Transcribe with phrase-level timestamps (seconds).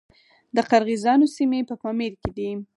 [0.55, 2.49] د قرغیزانو سیمې په پامیر کې دي